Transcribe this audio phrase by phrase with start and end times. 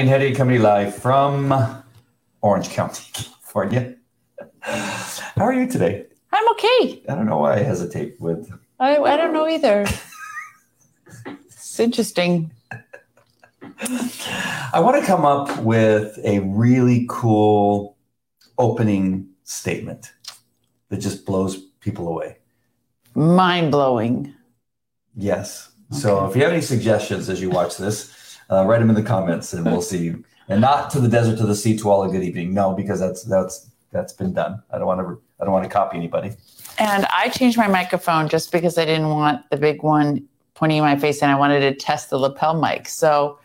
[0.00, 1.52] Andy and Hetty coming live from
[2.40, 3.96] Orange County, California.
[4.62, 6.06] How are you today?
[6.32, 7.02] I'm okay.
[7.06, 8.50] I don't know why I hesitate with.
[8.78, 9.86] I, I don't know either.
[11.26, 12.50] it's interesting.
[14.72, 17.98] I want to come up with a really cool
[18.56, 20.14] opening statement
[20.88, 22.38] that just blows people away.
[23.14, 24.34] Mind blowing.
[25.14, 25.72] Yes.
[25.90, 28.16] So if you have any suggestions as you watch this,
[28.50, 30.14] uh, write them in the comments and we'll see.
[30.48, 32.52] And not to the desert to the sea to all a good evening.
[32.52, 34.62] No, because that's that's that's been done.
[34.72, 36.32] I don't want to I don't want to copy anybody.
[36.78, 40.84] And I changed my microphone just because I didn't want the big one pointing in
[40.84, 42.88] my face and I wanted to test the lapel mic.
[42.88, 43.38] So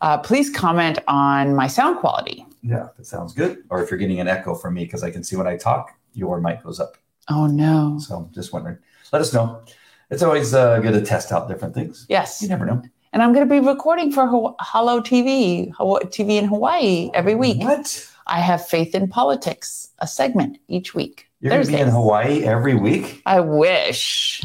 [0.00, 2.46] uh, please comment on my sound quality.
[2.62, 3.64] Yeah, that sounds good.
[3.70, 5.92] Or if you're getting an echo from me, because I can see when I talk,
[6.14, 6.96] your mic goes up.
[7.28, 7.98] Oh no.
[7.98, 8.78] So just wondering.
[9.12, 9.62] Let us know.
[10.10, 12.06] It's always uh, good to test out different things.
[12.08, 12.42] Yes.
[12.42, 12.82] You never know.
[13.12, 17.34] And I'm going to be recording for Ho- Hello TV, Hawa- TV in Hawaii every
[17.34, 17.60] week.
[17.62, 18.08] What?
[18.26, 21.28] I have Faith in Politics, a segment each week.
[21.40, 23.20] You're going to be in Hawaii every week?
[23.26, 24.42] I wish.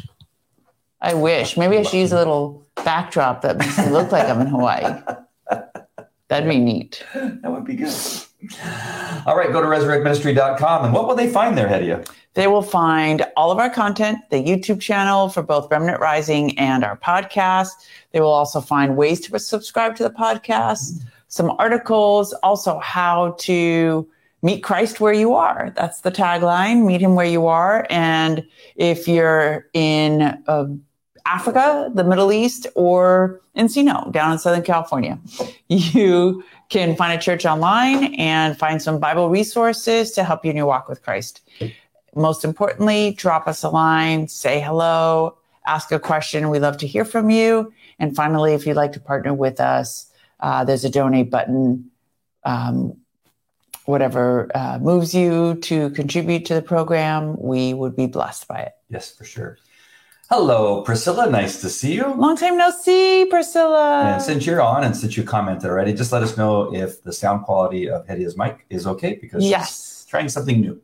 [1.00, 1.56] I wish.
[1.56, 5.00] Maybe I should use a little backdrop that makes me look like I'm in Hawaii.
[6.28, 7.04] That'd be neat.
[7.14, 7.94] That would be good.
[9.26, 10.86] All right, go to resurrectministry.com.
[10.86, 12.06] And what will they find there, Hedia?
[12.38, 16.84] They will find all of our content, the YouTube channel for both Remnant Rising and
[16.84, 17.72] our podcast.
[18.12, 24.08] They will also find ways to subscribe to the podcast, some articles, also how to
[24.44, 25.74] meet Christ where you are.
[25.76, 27.88] That's the tagline meet him where you are.
[27.90, 28.46] And
[28.76, 30.68] if you're in uh,
[31.26, 35.18] Africa, the Middle East, or Encino down in Southern California,
[35.70, 40.58] you can find a church online and find some Bible resources to help you in
[40.58, 41.42] your walk with Christ
[42.18, 46.50] most importantly, drop us a line, say hello, ask a question.
[46.50, 47.74] We love to hear from you.
[48.00, 51.92] And finally, if you'd like to partner with us, uh, there's a donate button.
[52.44, 52.98] Um,
[53.86, 58.74] whatever uh, moves you to contribute to the program, we would be blessed by it.
[58.90, 59.58] Yes, for sure.
[60.30, 61.30] Hello, Priscilla.
[61.30, 62.14] Nice to see you.
[62.16, 64.04] Long time no see, Priscilla.
[64.04, 67.14] And since you're on and since you commented already, just let us know if the
[67.14, 70.06] sound quality of Hedia's mic is okay because she's yes.
[70.10, 70.82] trying something new.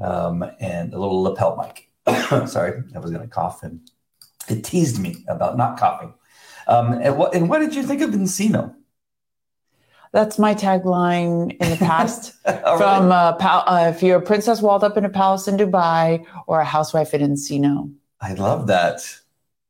[0.00, 1.90] Um, and a little lapel mic.
[2.48, 3.80] Sorry, I was going to cough and
[4.48, 6.14] it teased me about not coughing.
[6.66, 8.74] Um, and what and what did you think of Encino?
[10.12, 12.32] That's my tagline in the past.
[12.44, 13.28] From right.
[13.28, 16.60] uh, pal- uh, if you're a princess walled up in a palace in Dubai or
[16.60, 17.92] a housewife in Encino.
[18.20, 19.02] I love that.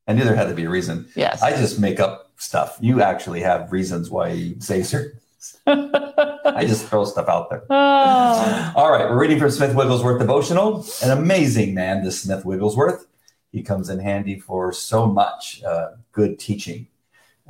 [0.08, 1.08] I knew there had to be a reason.
[1.14, 1.42] Yes.
[1.42, 2.78] I just make up stuff.
[2.80, 5.20] You actually have reasons why you say certain.
[5.66, 7.64] I just throw stuff out there.
[7.70, 8.72] Oh.
[8.76, 10.84] All right, we're reading from Smith Wigglesworth devotional.
[11.02, 13.06] An amazing man, this Smith Wigglesworth.
[13.50, 16.88] He comes in handy for so much uh, good teaching.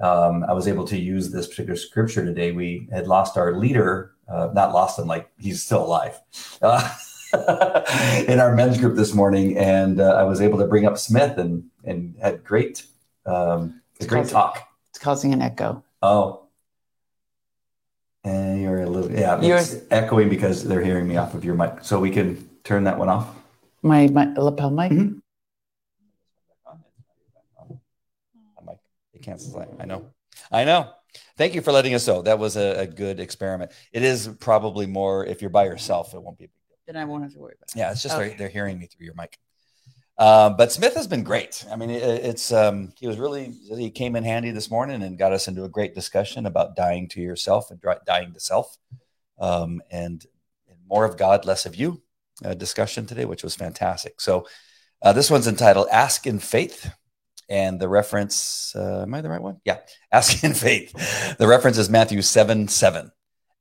[0.01, 2.53] Um, I was able to use this particular scripture today.
[2.53, 6.19] We had lost our leader, uh, not lost him, like he's still alive,
[6.63, 6.95] uh,
[8.29, 11.37] in our men's group this morning, and uh, I was able to bring up Smith
[11.39, 12.87] and and had great,
[13.27, 14.69] um, a great talk.
[14.91, 15.85] It's causing an echo.
[16.03, 16.47] Oh.
[18.25, 21.55] And you're a little, yeah, it's Yours- echoing because they're hearing me off of your
[21.55, 21.79] mic.
[21.83, 23.35] So we can turn that one off.
[23.83, 24.93] My, my lapel mic.
[24.93, 25.21] Mhm.
[28.67, 28.77] mic.
[29.15, 29.69] It cancels out.
[29.81, 30.07] I know.
[30.53, 30.91] I know.
[31.37, 32.21] Thank you for letting us know.
[32.23, 33.73] That was a, a good experiment.
[33.93, 36.77] It is probably more if you're by yourself, it won't be a big deal.
[36.87, 37.79] Then I won't have to worry about it.
[37.79, 38.29] Yeah, it's just Okay.
[38.29, 39.39] they're, they're hearing me through your mic.
[40.21, 41.65] Uh, but Smith has been great.
[41.73, 45.19] I mean, it, it's um, he was really he came in handy this morning and
[45.19, 48.77] got us into a great discussion about dying to yourself and dying to self,
[49.39, 50.27] um, and,
[50.69, 52.03] and more of God, less of you.
[52.45, 54.21] Uh, discussion today, which was fantastic.
[54.21, 54.47] So
[55.03, 56.91] uh, this one's entitled "Ask in Faith,"
[57.49, 58.75] and the reference.
[58.77, 59.63] Uh, am I the right one?
[59.65, 59.79] Yeah,
[60.13, 63.11] "Ask in Faith." The reference is Matthew seven seven.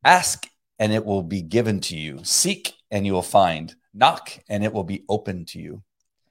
[0.04, 0.46] Ask
[0.78, 2.20] and it will be given to you.
[2.24, 3.76] Seek and you will find.
[3.94, 5.84] Knock and it will be open to you.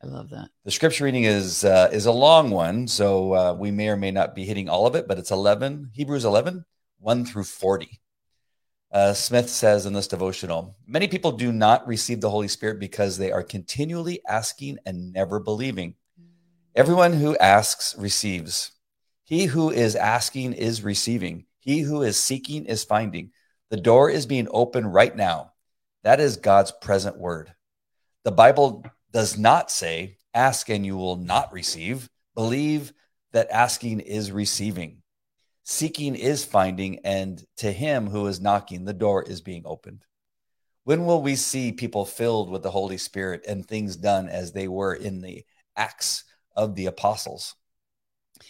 [0.02, 0.50] I love that.
[0.64, 4.12] The scripture reading is uh, is a long one, so uh, we may or may
[4.12, 6.64] not be hitting all of it, but it's 11, Hebrews 11,
[7.00, 8.00] 1 through 40.
[8.90, 13.18] Uh, Smith says in this devotional, many people do not receive the Holy Spirit because
[13.18, 15.94] they are continually asking and never believing.
[16.74, 18.70] Everyone who asks receives.
[19.24, 21.44] He who is asking is receiving.
[21.58, 23.32] He who is seeking is finding.
[23.68, 25.52] The door is being opened right now.
[26.04, 27.52] That is God's present word.
[28.24, 32.08] The Bible does not say, ask and you will not receive.
[32.34, 32.92] Believe
[33.32, 35.02] that asking is receiving.
[35.64, 40.04] Seeking is finding, and to him who is knocking, the door is being opened.
[40.84, 44.68] When will we see people filled with the Holy Spirit and things done as they
[44.68, 45.44] were in the
[45.76, 46.24] Acts
[46.56, 47.54] of the Apostles?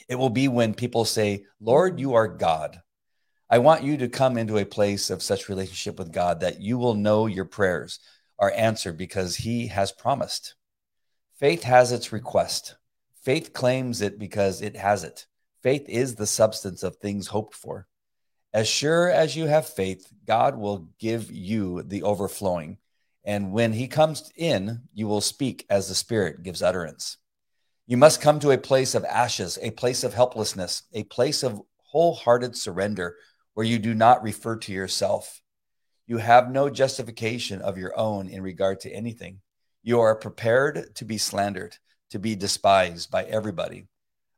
[0.08, 2.80] It will be when people say, Lord, you are God.
[3.50, 6.78] I want you to come into a place of such relationship with God that you
[6.78, 7.98] will know your prayers
[8.38, 10.54] are answered because He has promised.
[11.38, 12.76] Faith has its request.
[13.22, 15.26] Faith claims it because it has it.
[15.62, 17.86] Faith is the substance of things hoped for.
[18.54, 22.78] As sure as you have faith, God will give you the overflowing.
[23.24, 27.18] And when he comes in, you will speak as the Spirit gives utterance.
[27.86, 31.60] You must come to a place of ashes, a place of helplessness, a place of
[31.76, 33.16] wholehearted surrender
[33.54, 35.40] where you do not refer to yourself.
[36.08, 39.40] You have no justification of your own in regard to anything.
[39.82, 41.76] You are prepared to be slandered,
[42.10, 43.88] to be despised by everybody.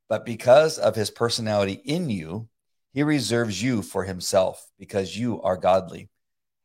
[0.09, 2.49] But because of his personality in you,
[2.93, 6.09] he reserves you for himself because you are godly.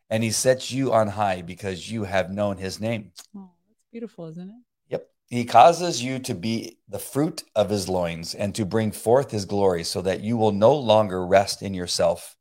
[0.10, 3.12] And he sets you on high because you have known his name.
[3.38, 4.56] Oh, that's beautiful, isn't it?
[4.90, 5.08] Yep.
[5.28, 9.46] He causes you to be the fruit of his loins and to bring forth his
[9.46, 12.36] glory so that you will no longer rest in yourself.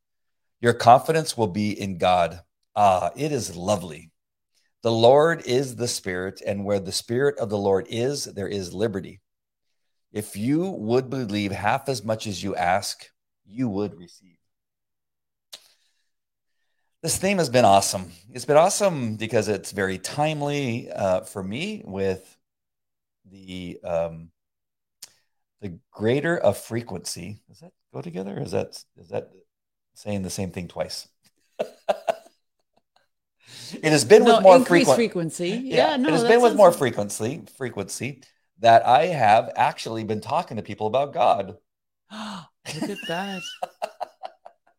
[0.63, 2.41] Your confidence will be in God.
[2.77, 4.11] Ah, it is lovely.
[4.83, 8.75] The Lord is the Spirit, and where the Spirit of the Lord is, there is
[8.75, 9.21] liberty.
[10.13, 13.07] If you would believe half as much as you ask,
[13.47, 14.37] you would receive.
[17.03, 18.13] This theme has been awesome.
[18.33, 22.37] It's been awesome because it's very timely uh, for me with
[23.31, 24.31] the um,
[25.61, 27.43] the greater of frequency.
[27.49, 28.39] Does that go together?
[28.41, 29.31] Is that is that
[29.95, 31.09] saying the same thing twice?
[33.73, 35.49] It has been no, with more frequency.
[35.49, 38.23] Yeah, yeah no, it has been with more frequency frequency
[38.61, 41.57] that I have actually been talking to people about God.
[42.13, 43.43] Look at that.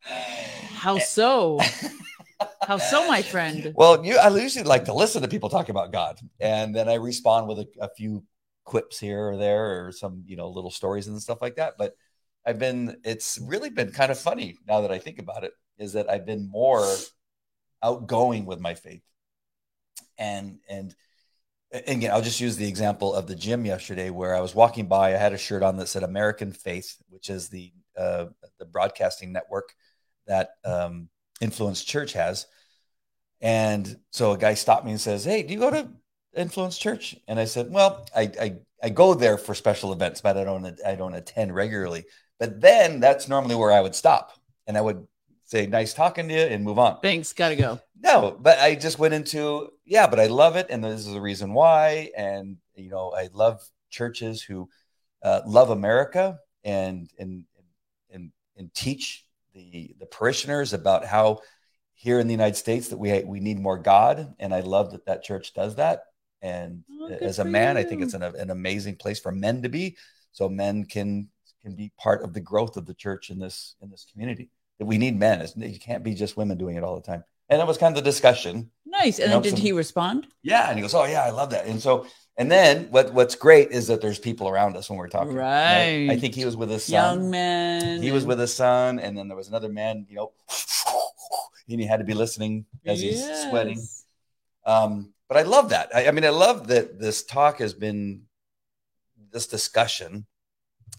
[0.00, 1.58] How so?
[2.62, 3.72] How so, my friend?
[3.76, 6.94] Well, you, I usually like to listen to people talk about God, and then I
[6.94, 8.24] respond with a, a few
[8.64, 11.74] quips here or there, or some you know little stories and stuff like that.
[11.78, 11.94] But
[12.44, 15.94] I've been, it's really been kind of funny now that I think about it, is
[15.94, 16.86] that I've been more
[17.82, 19.02] outgoing with my faith,
[20.18, 20.94] and and
[21.72, 25.08] again, I'll just use the example of the gym yesterday where I was walking by.
[25.08, 28.26] I had a shirt on that said American Faith, which is the uh,
[28.58, 29.72] the broadcasting network
[30.26, 31.08] that um,
[31.40, 32.46] Influence Church has.
[33.40, 35.88] And so a guy stopped me and says, "Hey, do you go to
[36.34, 40.36] Influence Church?" And I said, "Well, I I, I go there for special events, but
[40.36, 42.04] I don't I don't attend regularly.
[42.38, 44.32] But then that's normally where I would stop,
[44.66, 45.06] and I would
[45.46, 47.00] say, "Nice talking to you," and move on.
[47.00, 47.80] Thanks, gotta go.
[47.98, 51.20] No, but I just went into yeah, but I love it, and this is the
[51.20, 52.10] reason why.
[52.16, 54.68] And you know, I love churches who
[55.22, 57.44] uh, love America and and
[58.10, 61.40] and and teach the the parishioners about how
[61.94, 65.06] here in the United States that we we need more God, and I love that
[65.06, 66.02] that church does that.
[66.42, 67.80] And oh, as a man, you.
[67.80, 69.96] I think it's an, an amazing place for men to be,
[70.32, 71.28] so men can
[71.62, 74.50] can be part of the growth of the church in this in this community.
[74.78, 75.46] That we need men.
[75.56, 77.24] You can't be just women doing it all the time.
[77.48, 78.70] And that was kind of the discussion.
[78.84, 79.18] Nice.
[79.18, 80.26] And then did some, he respond?
[80.42, 80.68] Yeah.
[80.68, 81.66] And he goes, Oh yeah, I love that.
[81.66, 82.06] And so
[82.38, 85.34] and then what what's great is that there's people around us when we're talking.
[85.34, 86.08] Right.
[86.10, 86.92] I think he was with his son.
[86.92, 88.02] Young man.
[88.02, 90.32] He was with his son, and then there was another man, you know,
[91.68, 93.48] and he had to be listening as he's yes.
[93.48, 93.80] sweating.
[94.66, 95.94] Um, but I love that.
[95.94, 98.22] I, I mean, I love that this talk has been
[99.32, 100.26] this discussion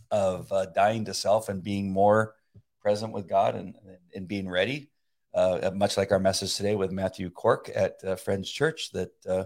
[0.10, 2.34] of uh, dying to self and being more
[2.82, 3.76] present with God and,
[4.16, 4.90] and being ready.
[5.34, 9.44] Uh, much like our message today with Matthew Cork at uh, Friends Church, that uh,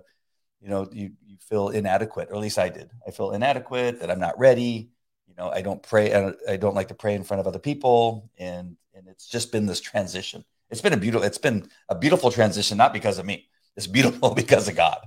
[0.62, 2.90] you know you, you feel inadequate, or at least I did.
[3.06, 4.92] I feel inadequate that I'm not ready.
[5.28, 6.14] You know, I don't pray.
[6.14, 9.28] I don't, I don't like to pray in front of other people, and and it's
[9.28, 10.46] just been this transition.
[10.70, 11.26] It's been a beautiful.
[11.26, 13.50] It's been a beautiful transition, not because of me.
[13.76, 15.00] It's beautiful because of God.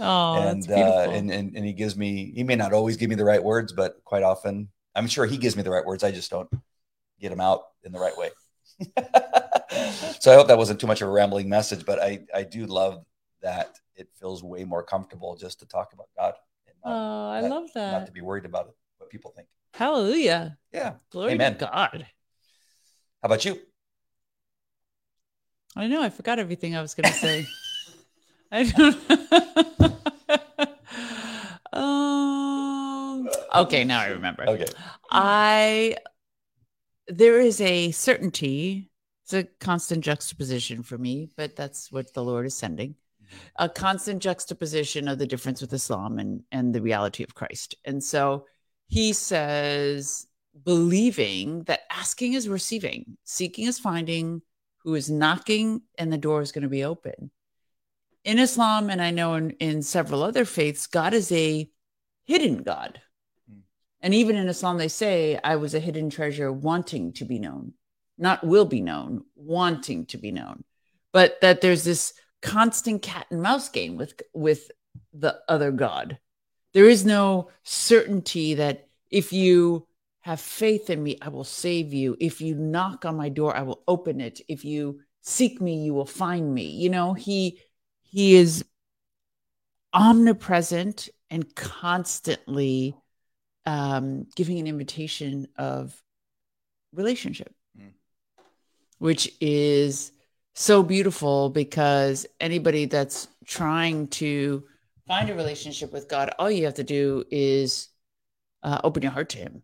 [0.00, 2.32] Oh, and, uh, and and and He gives me.
[2.34, 5.36] He may not always give me the right words, but quite often, I'm sure He
[5.36, 6.02] gives me the right words.
[6.02, 6.50] I just don't
[7.22, 8.30] get them out in the right way.
[10.20, 12.66] so I hope that wasn't too much of a rambling message, but I I do
[12.66, 13.04] love
[13.40, 16.34] that it feels way more comfortable just to talk about God.
[16.84, 17.92] Not, oh, I not, love that.
[17.92, 19.46] Not to be worried about it, what people think.
[19.74, 20.58] Hallelujah.
[20.72, 20.94] Yeah.
[21.10, 21.56] Glory Amen.
[21.58, 22.06] to God.
[23.22, 23.58] How about you?
[25.76, 26.02] I know.
[26.02, 27.46] I forgot everything I was going to say.
[28.52, 28.96] I don't.
[31.72, 33.28] um.
[33.54, 34.48] Okay, now I remember.
[34.48, 34.66] Okay.
[35.10, 35.96] I.
[37.16, 38.90] There is a certainty.
[39.24, 42.96] It's a constant juxtaposition for me, but that's what the Lord is sending
[43.56, 47.74] a constant juxtaposition of the difference with Islam and, and the reality of Christ.
[47.84, 48.46] And so
[48.88, 50.26] he says,
[50.64, 54.42] believing that asking is receiving, seeking is finding,
[54.84, 57.30] who is knocking, and the door is going to be open.
[58.24, 61.68] In Islam, and I know in, in several other faiths, God is a
[62.24, 63.00] hidden God.
[64.02, 67.74] And even in Islam, they say, I was a hidden treasure wanting to be known.
[68.18, 70.64] not will be known, wanting to be known,
[71.12, 74.70] but that there's this constant cat and mouse game with with
[75.12, 76.18] the other god.
[76.74, 79.86] There is no certainty that if you
[80.20, 82.16] have faith in me, I will save you.
[82.20, 84.40] If you knock on my door, I will open it.
[84.48, 86.64] If you seek me, you will find me.
[86.70, 87.60] You know, he
[88.02, 88.64] he is
[89.92, 92.96] omnipresent and constantly
[93.66, 96.00] um, giving an invitation of
[96.92, 97.92] relationship, mm.
[98.98, 100.12] which is
[100.54, 104.64] so beautiful because anybody that's trying to
[105.06, 107.88] find a relationship with God, all you have to do is
[108.62, 109.62] uh, open your heart to Him,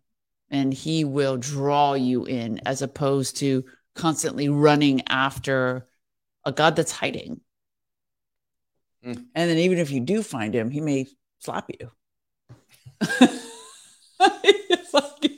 [0.49, 3.65] and He will draw you in, as opposed to
[3.95, 5.87] constantly running after
[6.45, 7.41] a God that's hiding.
[9.05, 9.25] Mm.
[9.35, 11.07] And then, even if you do find Him, He may
[11.39, 11.91] slap you.
[14.19, 15.31] it's, like,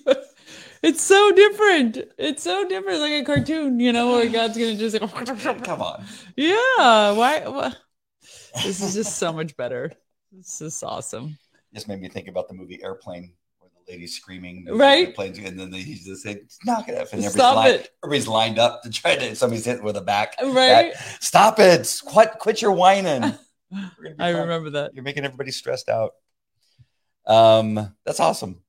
[0.83, 1.97] it's so different.
[2.17, 6.03] It's so different, like a cartoon, you know, where God's gonna just like, come on.
[6.35, 7.11] Yeah.
[7.11, 7.43] Why?
[7.47, 7.73] why?
[8.63, 9.91] This is just so much better.
[10.31, 11.37] This is awesome.
[11.71, 15.07] This made me think about the movie Airplane, where the lady's screaming, right?
[15.07, 17.89] Airplanes, and then they, he's just saying, "Knock it off!" And everybody's Stop lined, it.
[18.03, 19.35] everybody's lined up to try to.
[19.35, 20.93] Somebody's hitting with a back, right?
[20.93, 21.21] Back.
[21.21, 22.01] Stop it!
[22.05, 22.31] Quit!
[22.39, 23.33] Quit your whining.
[24.19, 24.93] I remember that.
[24.93, 26.11] You're making everybody stressed out.
[27.25, 28.61] Um, that's awesome.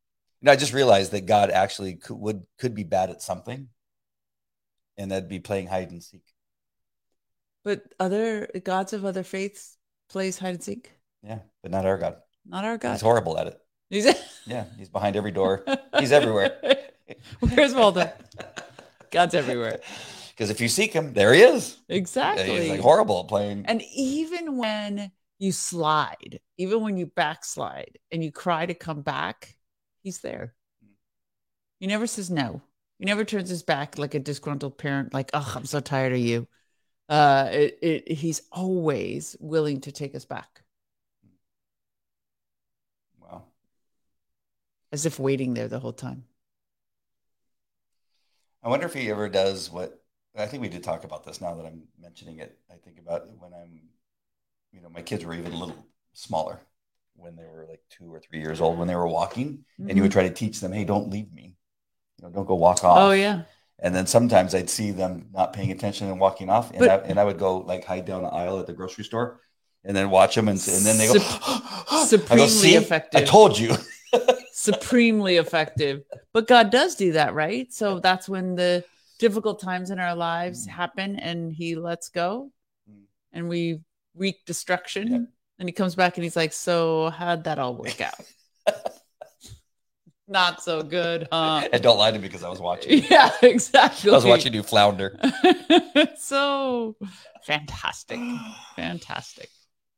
[0.43, 3.69] You know, I just realized that God actually could, would could be bad at something,
[4.99, 6.25] and that'd be playing hide and seek.
[7.63, 10.91] But other gods of other faiths plays hide and seek.
[11.23, 12.17] Yeah, but not our God.
[12.45, 12.91] Not our God.
[12.91, 13.61] He's horrible at it.
[13.89, 14.05] He's
[14.47, 15.65] yeah, he's behind every door.
[16.01, 16.59] He's everywhere.
[17.39, 18.11] Where's Waldo?
[19.11, 19.81] God's everywhere.
[20.33, 21.77] Because if you seek him, there he is.
[21.91, 22.61] Exactly.
[22.63, 23.67] He's like horrible at playing.
[23.67, 29.55] And even when you slide, even when you backslide and you cry to come back,
[30.03, 30.55] he's there.
[31.79, 32.63] He never says no.
[32.99, 36.19] He never turns his back like a disgruntled parent, like, oh, I'm so tired of
[36.19, 36.47] you.
[37.09, 40.63] Uh, it, it, he's always willing to take us back.
[43.19, 43.45] Wow.
[44.93, 46.25] As if waiting there the whole time.
[48.63, 50.01] I wonder if he ever does what
[50.37, 52.59] I think we did talk about this now that I'm mentioning it.
[52.71, 53.81] I think about when I'm
[54.73, 56.61] you know, my kids were even a little smaller
[57.17, 59.89] when they were like two or three years old when they were walking, mm-hmm.
[59.89, 60.21] and you would mm-hmm.
[60.21, 61.57] try to teach them, hey, don't leave me,
[62.19, 62.99] you know, don't go walk off.
[62.99, 63.43] Oh yeah.
[63.79, 66.97] And then sometimes I'd see them not paying attention and walking off, and, but, I,
[66.99, 69.41] and I would go like hide down the aisle at the grocery store,
[69.85, 71.19] and then watch them, and, and then they go
[72.05, 73.21] supremely go, effective.
[73.21, 73.77] I told you.
[74.53, 76.03] supremely effective.
[76.33, 77.73] But God does do that, right?
[77.73, 78.85] So that's when the
[79.19, 80.71] difficult times in our lives mm.
[80.71, 82.53] happen, and He lets go,
[82.91, 83.03] mm.
[83.33, 83.81] and we
[84.15, 85.29] wreak destruction.
[85.63, 88.19] And he comes back and he's like, So, how'd that all work out?
[90.27, 91.69] Not so good, huh?
[91.73, 93.05] And don't lie to me because I was watching.
[93.09, 94.11] Yeah, exactly.
[94.11, 95.17] I was watching you flounder.
[96.19, 96.97] so
[97.45, 98.19] fantastic.
[98.75, 99.51] Fantastic.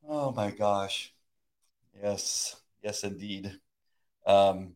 [0.06, 1.14] Oh my gosh.
[1.98, 2.56] Yes.
[2.82, 3.50] Yes, indeed.
[4.26, 4.72] Um,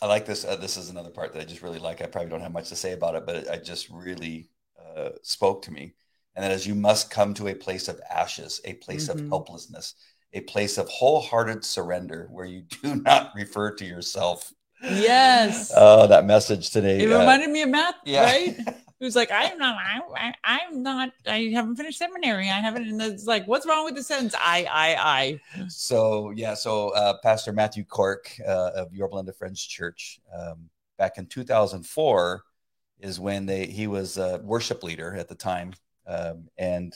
[0.00, 0.46] I like this.
[0.46, 2.00] Uh, this is another part that I just really like.
[2.00, 4.48] I probably don't have much to say about it, but it, I just really
[4.96, 5.92] uh, spoke to me
[6.34, 9.20] and that is you must come to a place of ashes, a place mm-hmm.
[9.20, 9.94] of helplessness,
[10.32, 14.52] a place of wholehearted surrender where you do not refer to yourself.
[14.82, 15.72] Yes.
[15.74, 17.00] Oh, that message today.
[17.00, 18.24] It uh, reminded me of Matt, yeah.
[18.24, 18.58] right?
[19.00, 22.48] Who's like, I'm not, I, I, am not, I haven't finished seminary.
[22.48, 24.34] I haven't, and it's like, what's wrong with the sentence?
[24.38, 25.68] I, I, I.
[25.68, 26.54] So, yeah.
[26.54, 32.44] So, uh, Pastor Matthew Cork uh, of Yorba Linda Friends Church, um, back in 2004,
[33.00, 35.74] is when they he was a worship leader at the time
[36.06, 36.94] um, and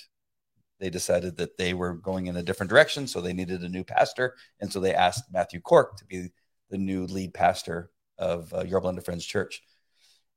[0.81, 3.85] they decided that they were going in a different direction, so they needed a new
[3.85, 6.29] pastor, and so they asked Matthew Cork to be
[6.71, 9.62] the new lead pastor of uh, Yorba Linda Friends Church.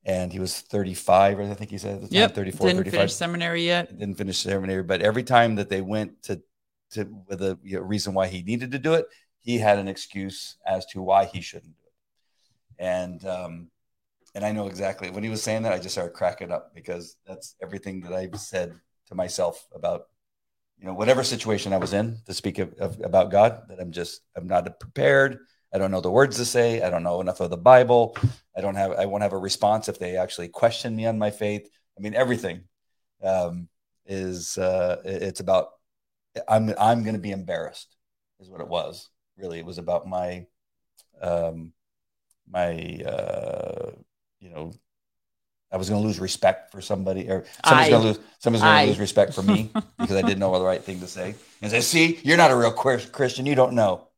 [0.03, 2.33] And he was 35, I think he said at the time, yep.
[2.33, 2.99] 34, didn't 35.
[2.99, 3.99] finish seminary yet.
[3.99, 6.41] Didn't finish seminary, but every time that they went to,
[6.91, 9.05] to with a you know, reason why he needed to do it,
[9.41, 12.83] he had an excuse as to why he shouldn't do it.
[12.83, 13.69] And um,
[14.33, 17.17] and I know exactly when he was saying that, I just started cracking up because
[17.25, 20.03] that's everything that I've said to myself about,
[20.79, 23.91] you know, whatever situation I was in to speak of, of, about God, that I'm
[23.91, 25.39] just, I'm not prepared.
[25.73, 26.81] I don't know the words to say.
[26.81, 28.17] I don't know enough of the Bible.
[28.55, 31.29] I don't have, I won't have a response if they actually question me on my
[31.31, 31.69] faith.
[31.97, 32.63] I mean, everything
[33.23, 33.67] um,
[34.05, 35.67] is, uh, it's about,
[36.47, 37.95] I'm, I'm going to be embarrassed
[38.39, 39.09] is what it was.
[39.37, 40.45] Really, it was about my,
[41.21, 41.73] um,
[42.49, 43.80] my, uh,
[44.41, 44.73] you know,
[45.71, 48.81] I was going to lose respect for somebody, or somebody's going to lose somebody's going
[48.81, 51.35] to lose respect for me because I didn't know the right thing to say.
[51.61, 53.45] And say, "See, you're not a real Christian.
[53.45, 54.09] You don't know."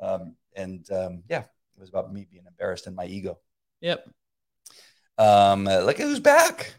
[0.00, 3.38] Um, and um, yeah, it was about me being embarrassed in my ego.
[3.80, 4.08] Yep.
[5.18, 6.74] Um, look at who's back.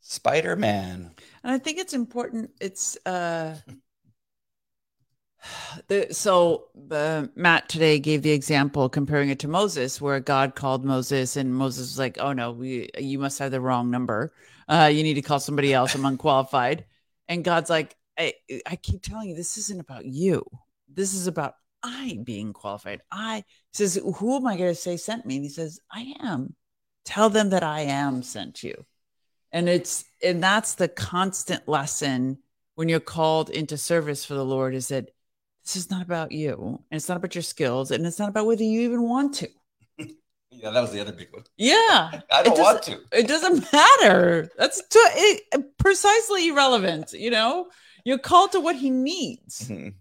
[0.00, 1.12] Spider Man.
[1.44, 2.50] And I think it's important.
[2.60, 3.56] It's uh,
[6.10, 11.36] so uh, Matt today gave the example comparing it to Moses, where God called Moses,
[11.36, 14.32] and Moses was like, "Oh no, we you must have the wrong number.
[14.68, 15.94] Uh, you need to call somebody else.
[15.94, 16.84] I'm unqualified."
[17.28, 18.34] And God's like, I,
[18.66, 20.44] "I keep telling you, this isn't about you.
[20.92, 23.02] This is about I being qualified.
[23.12, 25.36] I says, who am I going to say sent me?
[25.36, 26.56] And he says, I am.
[27.04, 28.84] Tell them that I am sent you."
[29.52, 32.38] And it's and that's the constant lesson
[32.74, 35.10] when you're called into service for the Lord is that
[35.64, 38.46] this is not about you and it's not about your skills and it's not about
[38.46, 39.48] whether you even want to.
[40.52, 41.44] Yeah, that was the other big one.
[41.56, 42.20] Yeah.
[42.32, 42.98] I don't want to.
[43.12, 44.50] It doesn't matter.
[44.58, 47.12] That's to, it, precisely irrelevant.
[47.12, 47.68] You know,
[48.04, 49.68] you're called to what he needs.
[49.68, 49.94] Mhm.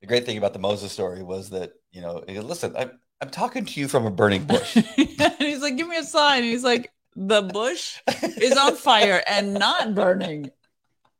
[0.00, 2.98] The great thing about the Moses story was that, you know, he goes, listen, I'm,
[3.20, 4.76] I'm talking to you from a burning bush.
[4.76, 6.42] and he's like, give me a sign.
[6.42, 10.50] And he's like, the bush is on fire and not burning.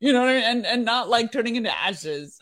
[0.01, 0.45] You know what I mean?
[0.45, 2.41] And, and not like turning into ashes.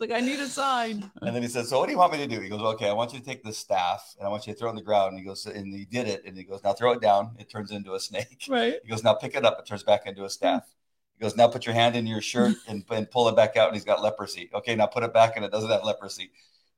[0.00, 1.10] It's like, I need a sign.
[1.20, 2.40] And then he says, So what do you want me to do?
[2.40, 4.58] He goes, Okay, I want you to take this staff and I want you to
[4.58, 5.10] throw it on the ground.
[5.10, 6.22] And he goes, and he did it.
[6.24, 7.36] And he goes, Now throw it down.
[7.38, 8.46] It turns into a snake.
[8.48, 8.76] Right.
[8.82, 9.58] He goes, Now pick it up.
[9.58, 10.62] It turns back into a staff.
[11.18, 13.68] He goes, Now put your hand in your shirt and, and pull it back out.
[13.68, 14.48] And he's got leprosy.
[14.54, 16.30] Okay, now put it back and it doesn't have leprosy.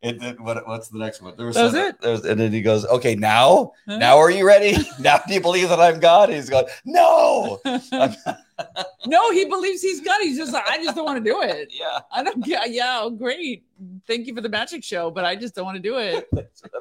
[0.02, 1.35] It, it- what, what's the next one?
[1.37, 1.97] There was That was it.
[2.02, 3.99] was- and then he goes, Okay, now, Huh?
[3.99, 4.76] now are you ready?
[5.00, 6.28] now do you believe that I'm God?
[6.28, 7.61] And he's going, No.
[9.06, 10.21] No, he believes he's God.
[10.23, 11.72] He's just like, I just don't want to do it.
[11.72, 11.98] yeah.
[12.12, 13.64] I don't get, yeah, oh, great.
[14.07, 16.29] Thank you for the magic show, but I just don't want to do it.
[16.33, 16.72] That's what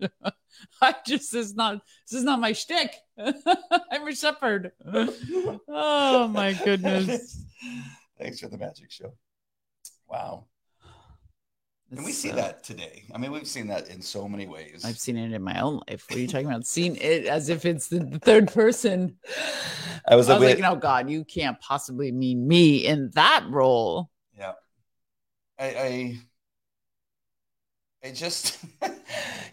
[0.00, 0.34] I'm at.
[0.82, 2.94] I just, this is not, this is not my shtick.
[3.18, 4.70] I'm a shepherd.
[5.68, 7.42] Oh my goodness.
[8.18, 9.12] Thanks for the magic show.
[10.08, 10.44] Wow.
[11.90, 13.04] And we see uh, that today.
[13.12, 14.84] I mean, we've seen that in so many ways.
[14.84, 16.06] I've seen it in my own life.
[16.08, 16.66] What are you talking about?
[16.66, 19.16] Seen it as if it's the the third person.
[20.06, 23.44] I was, I was like, like, no, God, you can't possibly mean me in that
[23.48, 24.10] role.
[24.38, 24.52] yeah.
[25.58, 26.18] I, I,
[28.02, 28.88] I just, you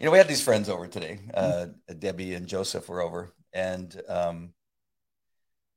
[0.06, 1.20] know, we had these friends over today.
[1.34, 1.66] Uh,
[1.98, 4.54] Debbie and Joseph were over, and um,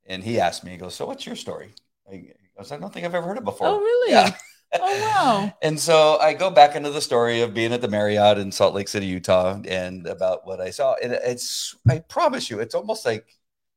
[0.06, 1.74] and he asked me, he goes, "So, what's your story?"
[2.10, 3.66] I, I was, I don't think I've ever heard it before.
[3.66, 4.12] Oh, really?
[4.12, 4.34] Yeah.
[4.78, 5.58] Oh, wow.
[5.62, 8.74] And so I go back into the story of being at the Marriott in Salt
[8.74, 10.94] Lake City, Utah, and about what I saw.
[11.02, 13.26] And it's, I promise you, it's almost like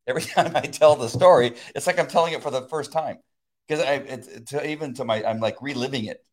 [0.08, 3.20] every time I tell the story, it's like I'm telling it for the first time.
[3.68, 6.24] Because I, it, to, even to my, I'm like reliving it,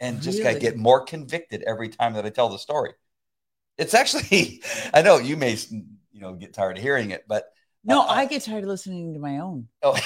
[0.00, 2.92] and just I get more convicted every time that I tell the story.
[3.78, 4.62] It's actually,
[4.94, 7.46] I know you may, you know, get tired of hearing it, but
[7.84, 9.68] No, Uh, I get tired of listening to my own.
[9.82, 9.96] oh,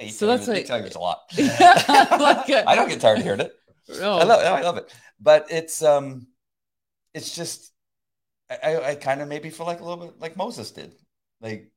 [0.00, 1.22] you So that's like- tell me it's a lot.
[1.36, 3.54] Like a- I don't get tired of hearing it.
[4.00, 6.26] Oh, I love, I love it, but it's um,
[7.14, 7.72] it's just
[8.50, 10.94] I, I, kind of maybe feel like a little bit like Moses did,
[11.40, 11.70] like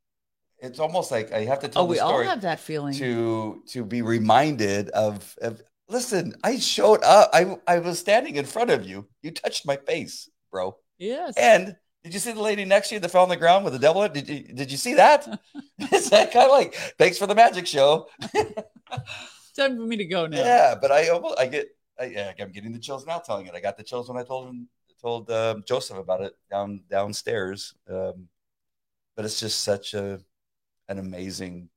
[0.60, 2.94] it's almost like I have to tell oh the we all have that feeling.
[2.96, 8.46] to to be reminded of, of listen, I showed up, I I was standing in
[8.46, 11.36] front of you, you touched my face, bro, yes.
[11.38, 11.76] and.
[12.04, 13.80] Did you see the lady next to you that fell on the ground with the
[13.80, 14.08] devil?
[14.08, 15.28] Did you, did you see that?
[15.94, 18.08] Is that kind of like thanks for the magic show?
[19.56, 20.38] Time for me to go now.
[20.38, 21.68] Yeah, but I almost I get
[22.00, 23.54] I, I'm getting the chills now telling it.
[23.54, 24.68] I got the chills when I told him
[25.02, 27.74] told um, Joseph about it down downstairs.
[27.90, 28.28] Um,
[29.16, 30.20] but it's just such a
[30.88, 31.70] an amazing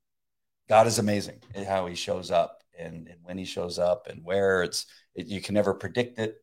[0.69, 4.25] God is amazing in how He shows up and, and when He shows up and
[4.25, 6.37] where it's it, you can never predict it.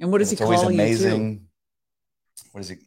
[0.00, 0.74] And what does he it's call always you to?
[0.74, 1.46] amazing.
[2.52, 2.78] What is it?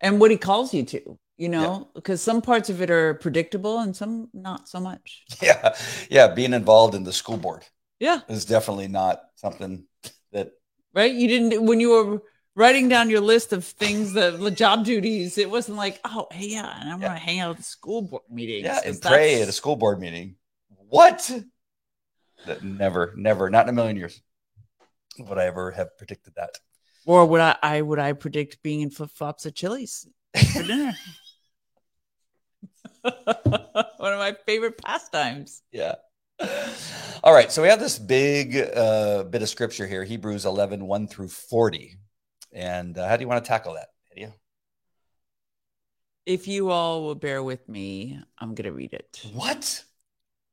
[0.00, 3.78] And what he calls you to, you know, because some parts of it are predictable
[3.78, 5.24] and some not so much.
[5.42, 5.74] Yeah,
[6.10, 6.28] yeah.
[6.28, 7.64] Being involved in the school board
[8.00, 8.20] Yeah.
[8.28, 9.84] is definitely not something
[10.32, 10.52] that
[10.92, 11.12] Right.
[11.12, 12.22] You didn't, when you were
[12.54, 16.48] writing down your list of things, the, the job duties, it wasn't like, oh, hey,
[16.50, 17.14] yeah, and I'm Yeah.
[17.14, 18.64] to hang out at the school board meetings.
[18.64, 20.36] Yeah, and pray at a school board meeting.
[20.88, 21.32] What?
[22.46, 24.20] That never, never, not in a million years
[25.18, 26.58] would I ever have predicted that.
[27.06, 30.06] Or would I, I would I predict being in flip flops at Chili's
[30.52, 30.94] for dinner?
[33.04, 35.62] One of my favorite pastimes.
[35.70, 35.96] Yeah.
[37.22, 37.52] All right.
[37.52, 41.96] So we have this big uh, bit of scripture here Hebrews 11, 1 through 40.
[42.52, 43.88] And uh, how do you want to tackle that?
[44.10, 44.34] Lydia?
[46.24, 49.22] If you all will bear with me, I'm going to read it.
[49.34, 49.84] What?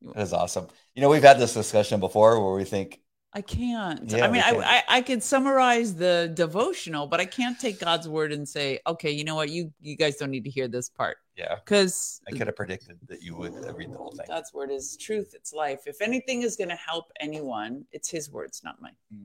[0.02, 0.66] That is awesome.
[0.94, 3.00] You know, we've had this discussion before where we think,
[3.34, 4.10] I can't.
[4.10, 4.82] Yeah, I mean, I.
[4.88, 9.10] I I could summarize the devotional, but I can't take God's word and say, okay,
[9.10, 12.32] you know what, you you guys don't need to hear this part yeah, because I
[12.32, 14.26] could have predicted that you would uh, read the whole thing.
[14.28, 15.32] God's word is truth.
[15.34, 15.86] It's life.
[15.86, 18.96] If anything is going to help anyone, it's His words, not mine.
[19.14, 19.24] Mm.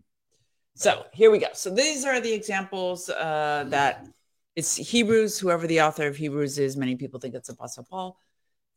[0.75, 1.47] So here we go.
[1.53, 4.07] So these are the examples uh, that
[4.55, 8.17] It's Hebrews, whoever the author of Hebrews is, many people think it's Apostle Paul.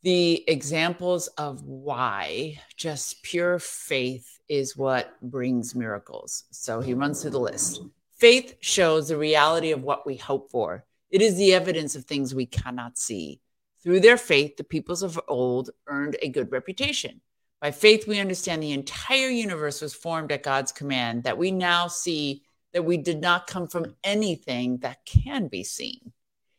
[0.03, 6.45] The examples of why just pure faith is what brings miracles.
[6.51, 7.83] So he runs through the list.
[8.19, 10.85] Faith shows the reality of what we hope for.
[11.09, 13.41] It is the evidence of things we cannot see.
[13.83, 17.21] Through their faith, the peoples of old earned a good reputation.
[17.61, 21.87] By faith, we understand the entire universe was formed at God's command, that we now
[21.87, 26.13] see that we did not come from anything that can be seen.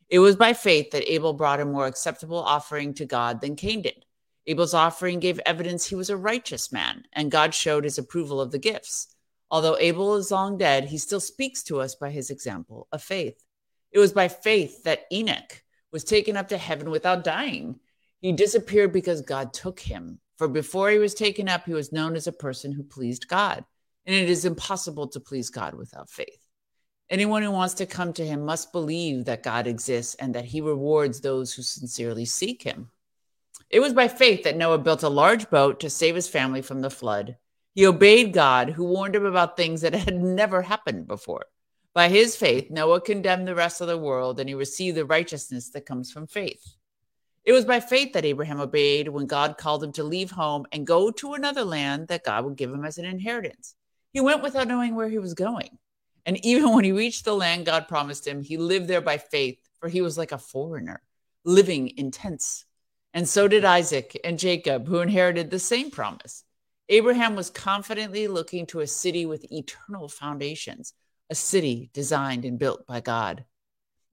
[0.10, 3.82] It was by faith that Abel brought a more acceptable offering to God than Cain
[3.82, 4.06] did.
[4.48, 8.52] Abel's offering gave evidence he was a righteous man, and God showed his approval of
[8.52, 9.08] the gifts.
[9.52, 13.44] Although Abel is long dead, he still speaks to us by his example of faith.
[13.92, 17.80] It was by faith that Enoch was taken up to heaven without dying.
[18.22, 20.20] He disappeared because God took him.
[20.38, 23.66] For before he was taken up, he was known as a person who pleased God.
[24.06, 26.48] And it is impossible to please God without faith.
[27.10, 30.62] Anyone who wants to come to him must believe that God exists and that he
[30.62, 32.90] rewards those who sincerely seek him.
[33.72, 36.82] It was by faith that Noah built a large boat to save his family from
[36.82, 37.38] the flood.
[37.74, 41.46] He obeyed God, who warned him about things that had never happened before.
[41.94, 45.70] By his faith, Noah condemned the rest of the world and he received the righteousness
[45.70, 46.76] that comes from faith.
[47.46, 50.86] It was by faith that Abraham obeyed when God called him to leave home and
[50.86, 53.76] go to another land that God would give him as an inheritance.
[54.12, 55.78] He went without knowing where he was going.
[56.26, 59.60] And even when he reached the land God promised him, he lived there by faith,
[59.80, 61.02] for he was like a foreigner,
[61.46, 62.66] living in tents.
[63.14, 66.44] And so did Isaac and Jacob, who inherited the same promise.
[66.90, 70.94] Abraham was confidently looking to a city with eternal foundations,
[71.30, 73.46] a city designed and built by God.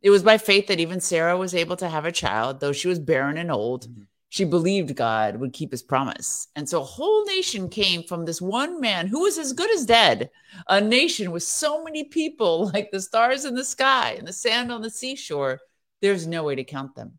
[0.01, 2.87] It was by faith that even Sarah was able to have a child, though she
[2.87, 3.89] was barren and old.
[3.89, 4.03] Mm-hmm.
[4.31, 6.49] She believed God would keep his promise.
[6.55, 9.87] And so a whole nation came from this one man who was as good as
[9.87, 10.31] dead.
[10.69, 14.71] A nation with so many people, like the stars in the sky and the sand
[14.71, 15.61] on the seashore,
[16.03, 17.19] there's no way to count them.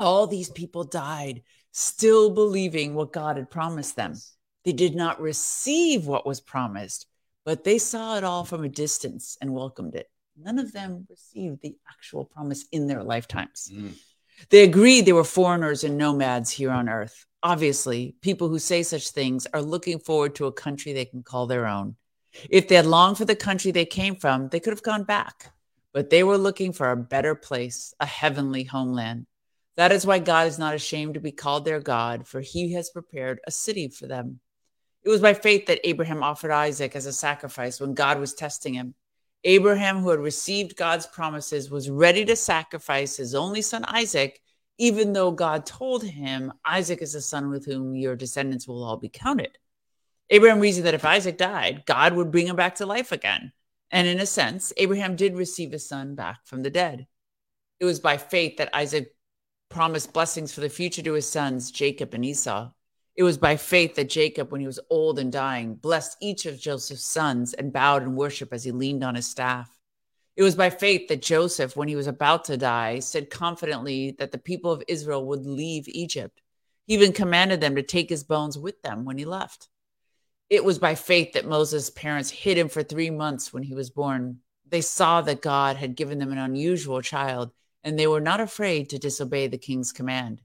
[0.00, 4.14] All these people died, still believing what God had promised them.
[4.64, 7.06] They did not receive what was promised,
[7.44, 10.10] but they saw it all from a distance and welcomed it.
[10.36, 13.70] None of them received the actual promise in their lifetimes.
[13.72, 13.94] Mm.
[14.50, 17.26] They agreed they were foreigners and nomads here on earth.
[17.42, 21.46] Obviously, people who say such things are looking forward to a country they can call
[21.46, 21.96] their own.
[22.50, 25.52] If they had longed for the country they came from, they could have gone back.
[25.92, 29.26] But they were looking for a better place, a heavenly homeland.
[29.76, 32.90] That is why God is not ashamed to be called their God, for he has
[32.90, 34.40] prepared a city for them.
[35.02, 38.74] It was by faith that Abraham offered Isaac as a sacrifice when God was testing
[38.74, 38.94] him.
[39.42, 44.40] Abraham, who had received God's promises, was ready to sacrifice his only son Isaac,
[44.78, 48.96] even though God told him, Isaac is the son with whom your descendants will all
[48.96, 49.58] be counted.
[50.30, 53.52] Abraham reasoned that if Isaac died, God would bring him back to life again.
[53.90, 57.06] And in a sense, Abraham did receive his son back from the dead.
[57.78, 59.14] It was by faith that Isaac
[59.74, 62.70] promised blessings for the future to his sons, Jacob and Esau.
[63.16, 66.60] It was by faith that Jacob, when he was old and dying, blessed each of
[66.60, 69.76] Joseph's sons and bowed in worship as he leaned on his staff.
[70.36, 74.30] It was by faith that Joseph, when he was about to die, said confidently that
[74.30, 76.40] the people of Israel would leave Egypt.
[76.86, 79.68] He even commanded them to take his bones with them when he left.
[80.48, 83.90] It was by faith that Moses' parents hid him for three months when he was
[83.90, 84.38] born.
[84.68, 87.50] They saw that God had given them an unusual child,
[87.84, 90.40] and they were not afraid to disobey the king's command.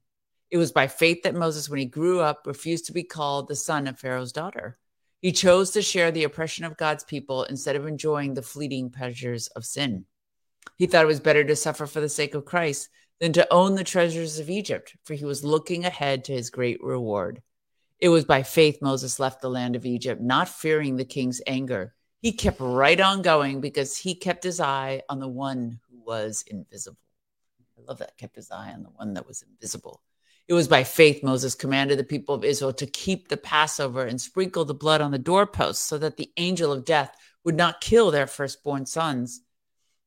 [0.52, 3.56] It was by faith that Moses, when he grew up, refused to be called the
[3.56, 4.78] son of Pharaoh's daughter.
[5.22, 9.48] He chose to share the oppression of God's people instead of enjoying the fleeting pleasures
[9.48, 10.06] of sin.
[10.78, 13.76] He thought it was better to suffer for the sake of Christ than to own
[13.76, 17.42] the treasures of Egypt, for he was looking ahead to his great reward.
[18.00, 21.94] It was by faith Moses left the land of Egypt, not fearing the king's anger.
[22.22, 26.44] He kept right on going because he kept his eye on the one who was
[26.48, 26.98] invisible.
[27.80, 30.02] I love that, kept his eye on the one that was invisible.
[30.48, 34.20] It was by faith Moses commanded the people of Israel to keep the Passover and
[34.20, 38.12] sprinkle the blood on the doorposts so that the angel of death would not kill
[38.12, 39.42] their firstborn sons.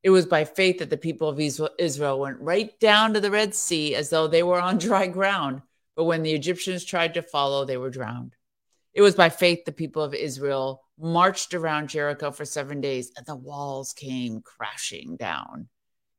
[0.03, 1.39] It was by faith that the people of
[1.79, 5.63] Israel went right down to the Red Sea as though they were on dry ground.
[5.95, 8.35] But when the Egyptians tried to follow, they were drowned.
[8.95, 13.25] It was by faith the people of Israel marched around Jericho for seven days and
[13.25, 15.69] the walls came crashing down.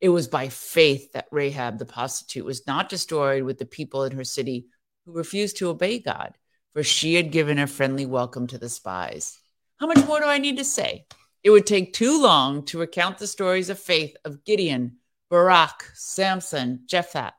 [0.03, 4.11] It was by faith that Rahab the prostitute was not destroyed with the people in
[4.11, 4.65] her city
[5.05, 6.33] who refused to obey God,
[6.73, 9.39] for she had given a friendly welcome to the spies.
[9.77, 11.05] How much more do I need to say?
[11.41, 14.97] It would take too long to recount the stories of faith of Gideon,
[15.29, 17.31] Barak, Samson, Jephthah,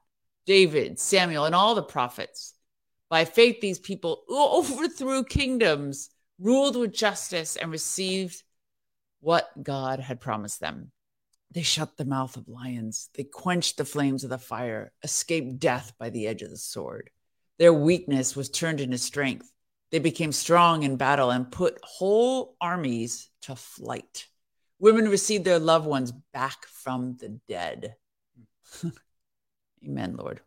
[0.47, 2.55] David, Samuel, and all the prophets.
[3.11, 8.43] By faith, these people overthrew kingdoms, ruled with justice, and received
[9.21, 10.93] what God had promised them.
[11.55, 13.09] They shut the mouth of lions.
[13.15, 17.11] They quenched the flames of the fire, escaped death by the edge of the sword.
[17.61, 19.51] Their weakness was turned into strength.
[19.93, 24.27] They became strong in battle and put whole armies to flight.
[24.81, 27.95] Women received their loved ones back from the dead.
[29.87, 30.41] Amen, Lord.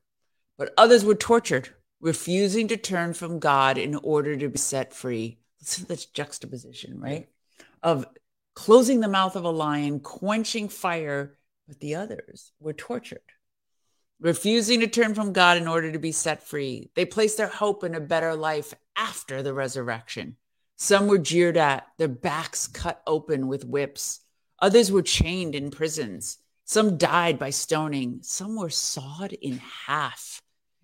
[0.57, 1.69] But others were tortured,
[2.01, 5.39] refusing to turn from God in order to be set free.
[5.61, 7.29] Listen to this juxtaposition, right?
[7.81, 8.05] Of
[8.57, 13.21] closing the mouth of a lion, quenching fire, but the others were tortured,
[14.19, 16.89] refusing to turn from God in order to be set free.
[16.95, 20.37] They placed their hope in a better life after the resurrection.
[20.75, 24.21] Some were jeered at, their backs cut open with whips.
[24.57, 26.39] Others were chained in prisons.
[26.65, 28.21] Some died by stoning.
[28.23, 30.41] Some were sawed in half,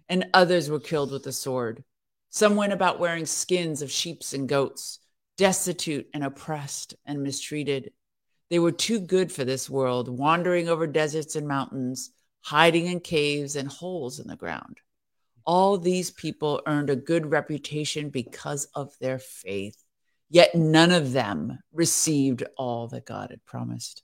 [0.07, 1.83] and others were killed with the sword.
[2.29, 4.99] Some went about wearing skins of sheep and goats,
[5.37, 7.91] destitute and oppressed and mistreated.
[8.49, 13.55] They were too good for this world, wandering over deserts and mountains, hiding in caves
[13.55, 14.77] and holes in the ground.
[15.45, 19.83] All these people earned a good reputation because of their faith,
[20.29, 24.03] yet none of them received all that God had promised.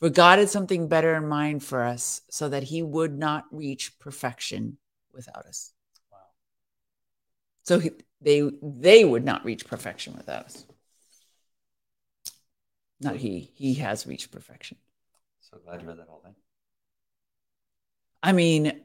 [0.00, 3.98] For God had something better in mind for us so that he would not reach
[3.98, 4.76] perfection
[5.12, 5.72] without us.
[6.12, 6.18] Wow.
[7.62, 7.92] So he,
[8.24, 10.64] they they would not reach perfection without us.
[13.00, 13.50] Not he.
[13.54, 14.78] He has reached perfection.
[15.40, 16.34] So glad you read that whole thing.
[18.22, 18.80] I mean,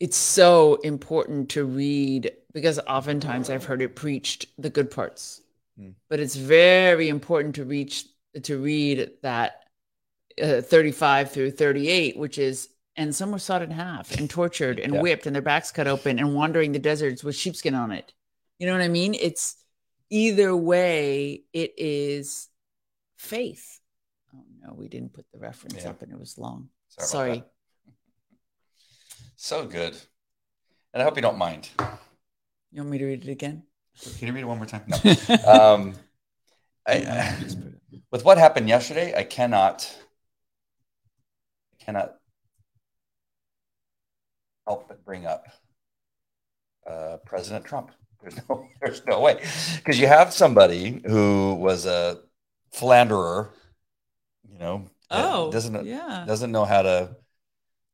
[0.00, 5.40] it's so important to read because oftentimes I've heard it preached the good parts,
[5.76, 5.90] Hmm.
[6.08, 8.06] but it's very important to reach
[8.42, 9.62] to read that
[10.42, 14.94] uh, 35 through 38, which is and some were sawed in half and tortured and
[14.94, 15.00] Yeah.
[15.02, 18.12] whipped and their backs cut open and wandering the deserts with sheepskin on it.
[18.58, 19.14] You know what I mean?
[19.14, 19.56] It's
[20.10, 22.48] either way, it is
[23.16, 23.80] faith.
[24.34, 25.90] Oh no, we didn't put the reference Yeah.
[25.90, 26.68] up and it was long.
[26.88, 27.08] Sorry.
[27.08, 27.44] Sorry.
[29.38, 29.94] So good.
[30.94, 31.68] And I hope you don't mind.
[31.78, 33.64] You want me to read it again?
[34.18, 34.84] Can you read it one more time?
[34.88, 34.96] No.
[35.46, 35.94] um,
[36.86, 37.36] I, I-
[38.10, 39.94] with what happened yesterday, I cannot,
[41.78, 42.14] I cannot
[44.66, 45.46] help but bring up
[46.88, 47.90] uh, President Trump.
[48.26, 49.40] There's no, there's no way
[49.76, 52.20] because you have somebody who was a
[52.72, 53.50] philanderer,
[54.50, 56.24] you know, oh, doesn't yeah.
[56.26, 57.16] doesn't know how to,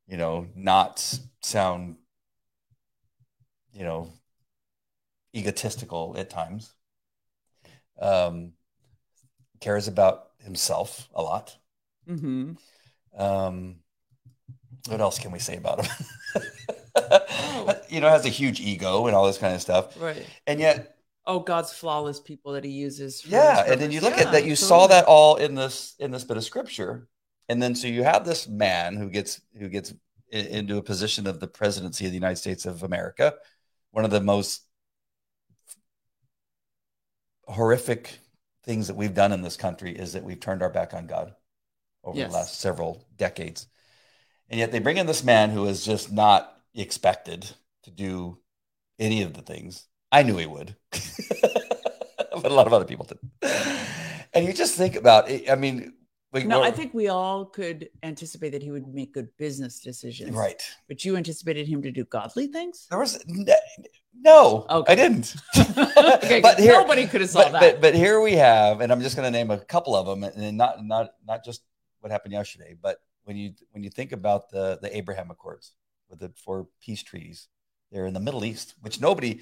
[0.06, 1.96] you know, not sound,
[3.72, 4.12] you know,
[5.34, 6.74] egotistical at times.
[8.00, 8.52] Um,
[9.60, 11.56] cares about himself a lot.
[12.06, 12.56] hmm
[13.16, 13.76] Um,
[14.88, 16.06] what else can we say about him?
[17.88, 20.24] you know, has a huge ego and all this kind of stuff, Right.
[20.46, 23.20] and yet, Oh, God's flawless people that He uses.
[23.22, 23.64] for yeah.
[23.68, 24.42] And then you look at that.
[24.42, 27.06] Yeah, You saw that all in this in this bit of scripture,
[27.48, 29.94] and then so you have this man who gets who gets
[30.30, 33.34] into a position of the presidency of the United States of America,
[33.92, 34.62] one of the most
[37.46, 38.18] horrific
[38.64, 41.34] things that we've done in this country is that we've turned our back on God
[42.04, 42.30] over Yes.
[42.30, 43.66] the last several decades.
[44.48, 47.50] And yet they bring in this man who is just not expected
[47.84, 48.38] to do
[48.98, 49.86] any of the things.
[50.10, 53.18] I knew he would, but a lot of other people did.
[54.34, 55.50] And you just think about it.
[55.50, 55.94] I mean,
[56.32, 60.34] we, No, I think we all could anticipate that He would make good business decisions.
[60.34, 60.62] right.
[60.88, 62.86] But you anticipated Him to do godly things.
[62.90, 63.22] There was
[64.14, 64.92] no, Okay.
[64.92, 65.34] I didn't.
[66.24, 67.60] okay, but here, nobody could have saw but, that.
[67.60, 70.22] but but here we have, and I'm just going to name a couple of them,
[70.24, 71.62] and not not not just
[72.00, 75.72] what happened yesterday, but when you when you think about the the Abraham Accords
[76.12, 77.48] with the four peace treaties,
[77.90, 79.40] they're in the Middle East, which nobody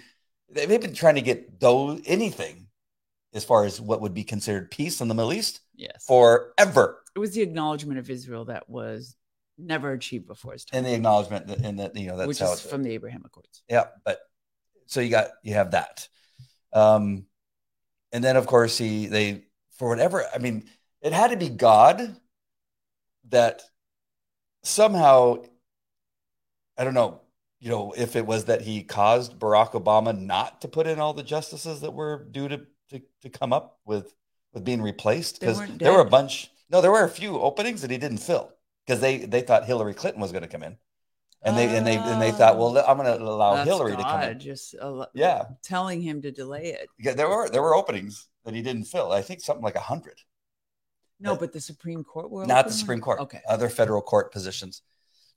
[0.49, 2.69] they've been trying to get those anything
[3.35, 7.19] as far as what would be considered peace in the Middle East yes, forever, it
[7.19, 9.15] was the acknowledgement of Israel that was
[9.59, 12.41] never achieved before his time, and the acknowledgement that, and that you know that's which
[12.41, 13.63] is from the Abraham Accords.
[13.69, 14.21] Yeah, but
[14.87, 16.09] so you got you have that,
[16.73, 17.27] um,
[18.13, 20.65] and then of course he they for whatever I mean
[21.03, 22.17] it had to be God
[23.29, 23.63] that
[24.63, 25.43] somehow
[26.81, 27.21] I don't know
[27.61, 31.13] you know if it was that he caused Barack Obama not to put in all
[31.13, 34.15] the justices that were due to to, to come up with
[34.55, 37.91] with being replaced because there were a bunch no there were a few openings that
[37.91, 38.51] he didn't fill
[38.87, 40.79] because they they thought Hillary Clinton was going to come in
[41.43, 44.21] and they and they and they thought well I'm going to allow Hillary to come
[44.21, 46.89] God in just uh, yeah telling him to delay it.
[46.99, 49.13] yeah, there were there were openings that he didn't fill.
[49.13, 50.19] I think something like a hundred.
[51.23, 53.21] No, But- but the Supreme Court will Not the Supreme Court.
[53.21, 54.81] Okay, Other federal court positions.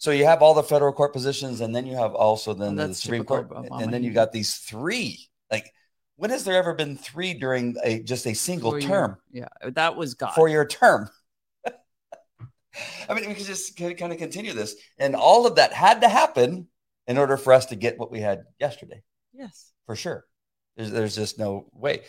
[0.04, 2.90] So you have all the federal court positions, and then you have also then Well,
[2.90, 3.82] the Supreme Court, Obama.
[3.82, 5.30] and then you got these three.
[5.50, 5.72] Like,
[6.18, 9.96] when has there ever been three during a just a single Four-year- term, Yeah, that
[9.96, 10.34] was God.
[10.36, 11.10] four year term?
[11.66, 16.10] I mean, we could just kind of continue this, and all of that had to
[16.10, 16.68] happen
[17.08, 19.02] in order for us to get what we had yesterday.
[19.32, 19.72] Yes.
[19.86, 20.26] for sure.
[20.76, 22.02] There's there's just no way.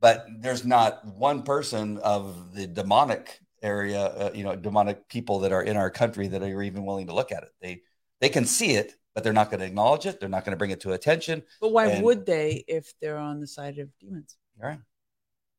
[0.00, 5.52] But there's not one person of the demonic area, uh, you know, demonic people that
[5.52, 7.50] are in our country that are even willing to look at it.
[7.60, 7.82] They
[8.20, 10.20] they can see it, but they're not going to acknowledge it.
[10.20, 11.42] They're not going to bring it to attention.
[11.60, 14.36] But why And- would they if they're on the side of demons?
[14.56, 14.78] Right.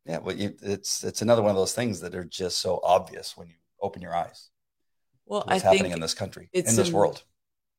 [0.06, 3.38] Yeah, well, you, it's it's another one of those things that are just so obvious
[3.38, 4.50] when you open your eyes.
[5.26, 7.24] Well, to I What's happening in this country, it's in this world.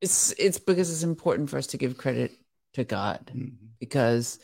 [0.00, 2.32] it's it's because it's important for us to give credit
[2.74, 3.56] to God Mhm.
[3.78, 4.38] because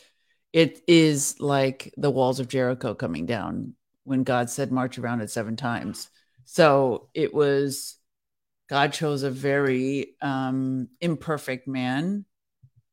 [0.53, 3.75] it is like the walls of Jericho coming down
[4.11, 6.11] when God said march around it seven times.
[6.45, 7.97] So it was
[8.69, 12.25] God chose a very um, imperfect man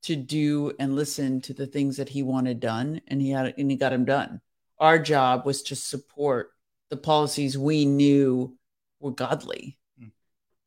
[0.03, 3.71] to do and listen to the things that he wanted done, and he had and
[3.71, 4.41] he got them done.
[4.77, 6.51] Our job was to support
[6.91, 8.55] the policies we knew
[8.99, 10.11] were godly, Mm.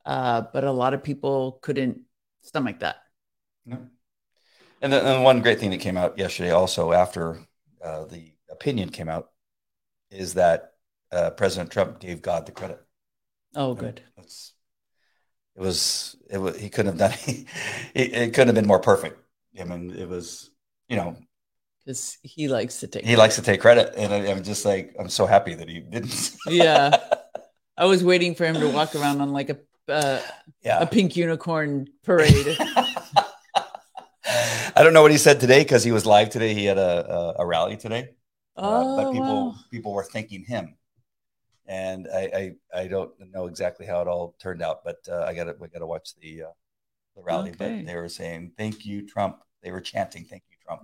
[0.05, 2.01] uh, but a lot of people couldn't
[2.41, 2.97] stomach that.
[3.65, 3.87] No.
[4.83, 7.39] And then and one great thing that came out yesterday, also after
[7.85, 9.30] uh, the opinion came out,
[10.11, 10.73] is that
[11.12, 12.81] uh, President Trump gave God the credit.
[13.55, 14.01] Oh, good.
[14.18, 14.53] It's,
[15.57, 17.46] it was it was he couldn't have done it.
[17.94, 19.18] it couldn't have been more perfect.
[19.59, 20.51] I mean, it was
[20.88, 21.16] you know
[21.85, 23.05] because he likes to take.
[23.05, 25.81] he likes to take credit, and I, I'm just like I'm so happy that he
[25.81, 26.37] didn't.
[26.46, 26.96] Yeah.
[27.77, 30.20] I was waiting for him to walk around on like a uh,
[30.62, 30.81] yeah.
[30.81, 32.57] a pink unicorn parade.
[34.27, 36.55] I don't know what he said today because he was live today.
[36.55, 38.11] He had a a, a rally today.
[38.57, 39.55] Uh, oh, but people wow.
[39.71, 40.77] people were thanking him,
[41.67, 45.35] and I, I I don't know exactly how it all turned out, but uh, I
[45.35, 46.53] got to we got to watch the uh,
[47.17, 47.51] the rally.
[47.51, 47.79] Okay.
[47.79, 49.43] But they were saying thank you Trump.
[49.63, 50.83] They were chanting thank you Trump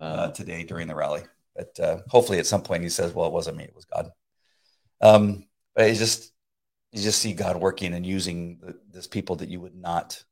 [0.00, 1.22] uh, today during the rally.
[1.54, 4.10] But uh, hopefully at some point he says, well, it wasn't me, it was God.
[5.00, 6.32] Um, but you just
[6.92, 10.22] you just see God working and using the, this people that you would not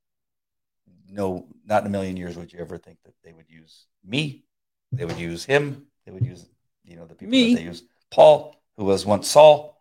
[1.09, 4.45] know, not in a million years would you ever think that they would use me.
[4.93, 5.87] They would use him.
[6.05, 6.47] They would use
[6.85, 7.55] you know the people Me.
[7.55, 7.83] that they use.
[8.11, 9.77] Paul, who was once Saul.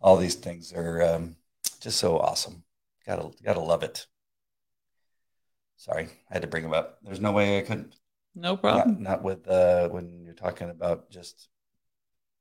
[0.00, 1.36] All these things are um,
[1.80, 2.62] just so awesome.
[3.06, 4.06] Gotta gotta love it.
[5.76, 6.98] Sorry, I had to bring him up.
[7.02, 7.94] There's no way I couldn't
[8.34, 8.88] no problem.
[8.88, 11.48] not, not with uh, when you're talking about just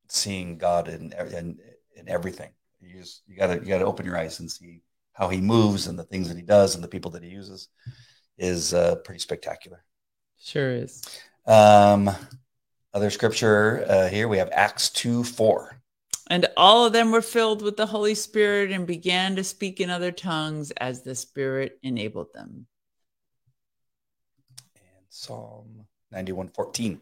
[0.09, 1.59] seeing God in in,
[1.95, 2.51] in everything.
[2.81, 4.81] You just you gotta you gotta open your eyes and see
[5.13, 7.69] how He moves and the things that He does and the people that He uses
[8.37, 9.83] is uh, pretty spectacular.
[10.39, 11.01] Sure is.
[11.45, 12.09] Um,
[12.93, 15.79] other scripture uh, here we have Acts two four.
[16.29, 19.89] And all of them were filled with the Holy Spirit and began to speak in
[19.89, 22.65] other tongues as the Spirit enabled them.
[24.75, 26.99] and Psalm ninety one fourteen.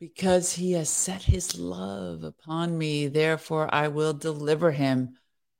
[0.00, 5.16] Because he has set his love upon me, therefore I will deliver him.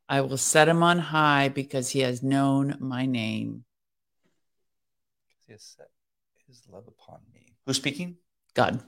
[0.09, 3.65] I will set him on high because he has known my name.
[5.47, 5.91] He has set
[6.49, 7.55] His love upon me.
[7.67, 8.17] Who's speaking?
[8.55, 8.83] God.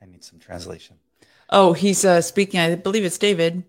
[0.00, 0.96] I need some translation.
[1.48, 2.60] Oh, he's uh, speaking.
[2.60, 3.64] I believe it's David.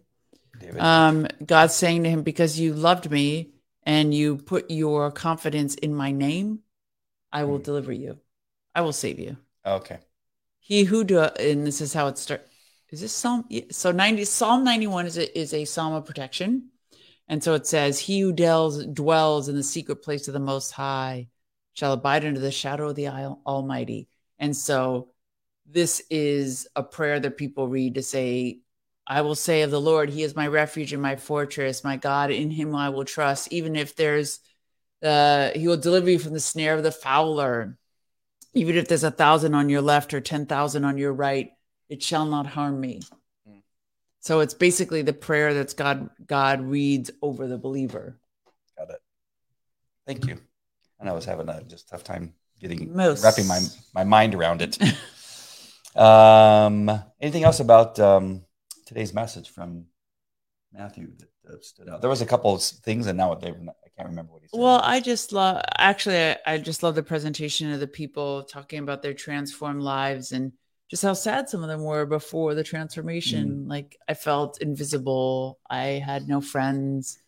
[0.60, 0.80] David.
[0.82, 3.52] Um, God's saying to him, Because you loved me
[3.84, 6.60] and you put your confidence in my name,
[7.32, 7.64] I will Hmm.
[7.64, 8.18] deliver you.
[8.76, 9.38] I will save you.
[9.66, 10.00] okay.
[10.62, 12.48] He who do, and this is how it starts.
[12.92, 13.46] Is this Psalm?
[13.72, 16.70] So 90, Psalm 91 is a, is a Psalm of protection.
[17.28, 20.72] And so it says, He who dwells, dwells in the secret place of the Most
[20.72, 21.30] High
[21.74, 24.10] shall abide under the shadow of the Almighty.
[24.38, 25.10] And so
[25.72, 28.60] this is a prayer that people read to say,
[29.06, 32.32] I will say of the Lord, He is my refuge and my fortress, my God,
[32.32, 33.52] in Him I will trust.
[33.52, 34.40] Even if there's,
[35.04, 37.78] uh, He will deliver you from the snare of the fowler.
[38.54, 41.52] Even if there's a thousand on your left or 10,000 on your right,
[41.88, 43.02] it shall not harm me.
[43.48, 43.62] Mm.
[44.20, 48.18] So it's basically the prayer that's God God reads over the believer.
[48.78, 49.02] Got it.
[50.08, 50.40] Thank you.
[51.00, 53.24] And I was having a just tough time getting Most.
[53.24, 53.60] wrapping my
[53.94, 54.78] my mind around it.
[56.00, 56.90] um,
[57.20, 58.46] anything else about um,
[58.86, 59.86] today's message from
[60.74, 62.02] Matthew that uh, stood out?
[62.02, 64.60] There was a couple of things, and now they, I can't remember what he said.
[64.60, 68.80] Well, I just love actually I, I just love the presentation of the people talking
[68.80, 70.54] about their transformed lives and
[70.90, 73.68] just how sad some of them were before the transformation.
[73.68, 75.60] Like I felt invisible.
[75.70, 77.20] I had no friends.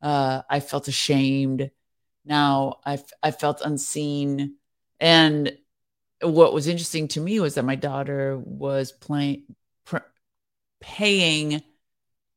[0.00, 1.70] Uh, I felt ashamed.
[2.24, 4.54] Now I, f- I felt unseen.
[5.00, 5.52] And
[6.22, 9.44] what was interesting to me was that my daughter was playing,
[9.84, 9.98] pr-
[10.80, 11.62] paying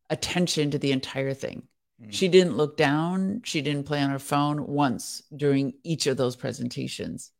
[0.09, 1.63] attention to the entire thing.
[2.01, 2.07] Mm.
[2.11, 3.41] She didn't look down.
[3.43, 7.31] She didn't play on her phone once during each of those presentations.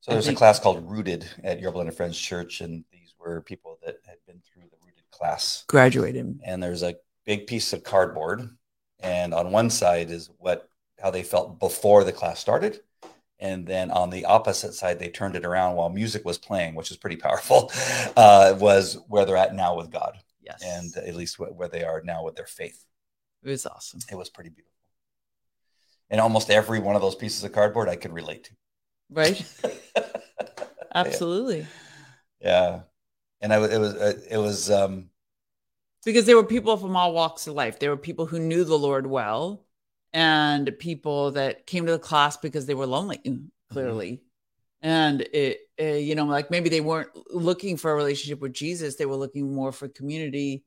[0.00, 3.14] so there's I a think- class called Rooted at Yorba Linda Friends Church, and these
[3.18, 5.64] were people that had been through the rooted class.
[5.68, 6.40] Graduated.
[6.44, 8.48] And there's a big piece of cardboard,
[9.00, 10.68] and on one side is what
[11.00, 12.80] how they felt before the class started.
[13.40, 16.90] And then on the opposite side, they turned it around while music was playing, which
[16.90, 17.70] is pretty powerful.
[18.16, 20.62] Uh, was where they're at now with God, Yes.
[20.64, 22.84] and at least where they are now with their faith.
[23.42, 23.98] it was awesome.
[24.10, 24.70] It was pretty beautiful.
[26.10, 28.50] And almost every one of those pieces of cardboard I could relate to.
[29.10, 29.44] Right?
[30.94, 31.66] Absolutely.
[32.40, 32.80] yeah,
[33.40, 35.10] and I, it was uh, it was um,
[36.04, 37.78] Because there were people from all walks of life.
[37.80, 39.63] There were people who knew the Lord well
[40.14, 43.20] and people that came to the class because they were lonely,
[43.70, 44.22] clearly.
[44.80, 48.94] And it, uh, you know, like maybe they weren't looking for a relationship with Jesus,
[48.96, 50.64] they were looking more for community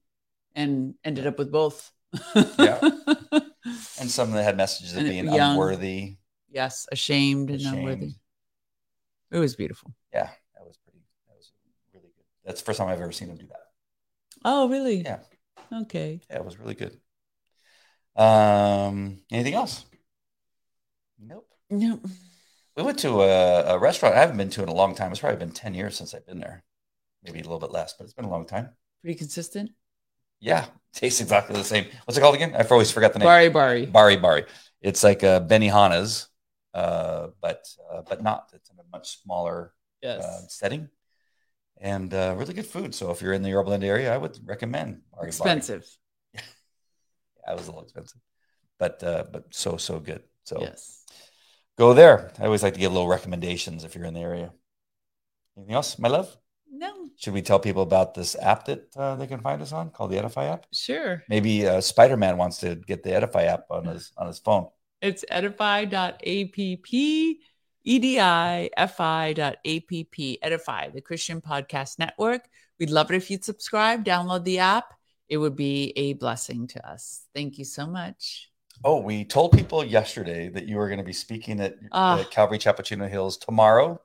[0.53, 1.91] and ended up with both.
[2.59, 2.79] Yeah.
[3.99, 5.51] and some that had messages of And being young.
[5.51, 6.17] unworthy.
[6.51, 8.15] yes, ashamed and unworthy.
[9.31, 9.93] It was beautiful.
[10.13, 10.99] Yeah, that was pretty.
[11.27, 11.51] That was
[11.93, 12.23] really good.
[12.45, 13.63] That's the first time I've ever seen him do that.
[14.45, 15.01] Oh, really?
[15.01, 15.19] Yeah.
[15.81, 16.21] Okay.
[16.29, 16.97] Yeah, it was really good.
[18.17, 19.85] Um, anything else?
[21.19, 21.47] Nope.
[21.69, 22.05] Nope.
[22.75, 25.11] We went to a, a restaurant I haven't been to in a long time.
[25.11, 26.63] It's probably been 10 years since I've been there.
[27.23, 28.69] Maybe a little bit less, but it's been a long time.
[29.01, 29.71] Pretty consistent.
[30.39, 31.85] Yeah, tastes exactly the same.
[32.05, 32.55] What's it called again?
[32.55, 33.25] I've always forgot the name.
[33.25, 33.85] Bari Bari.
[33.87, 34.45] Bari Bari.
[34.81, 36.27] It's like a Benihana's,
[36.75, 38.51] uh, but uh, but not.
[38.53, 40.23] It's in a much smaller Yes.
[40.23, 40.89] uh, setting,
[41.81, 42.93] and uh, really good food.
[42.93, 45.27] So if you're in the Yorba Linda area, I would recommend Bari Bari.
[45.29, 45.81] Expensive.
[45.81, 46.06] Yeah,
[47.51, 48.19] it was a little expensive,
[48.79, 50.23] but uh, but so so good.
[50.43, 51.05] So Yes.
[51.77, 52.31] go there.
[52.39, 54.51] I always like to give little recommendations if you're in the area.
[55.57, 56.35] Anything else, my love?
[56.69, 59.89] No, Should we tell people about this app that uh, they can find us on
[59.89, 60.67] called the Edify app?
[60.73, 61.23] sure.
[61.29, 64.67] Maybe uh, Spider Man wants to get the Edify app on his on his phone.
[65.01, 66.21] It's edify.app,
[68.75, 72.41] edify.app, Edify, the Christian Podcast Network.
[72.79, 74.93] We'd love it if you'd subscribe, download the app.
[75.29, 77.25] It would be a blessing to us.
[77.35, 78.49] Thank you so much.
[78.83, 82.19] Oh, we told people yesterday that you were going to be speaking at, Ah.
[82.19, 83.99] at Calvary Chapel Chino Hills tomorrow.